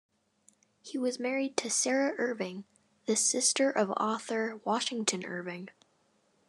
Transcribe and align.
He 0.81 0.97
was 0.97 1.19
married 1.19 1.55
to 1.57 1.69
Sarah 1.69 2.15
Irving, 2.17 2.63
the 3.05 3.15
sister 3.15 3.69
of 3.69 3.91
author 3.91 4.59
Washington 4.65 5.23
Irving. 5.23 5.69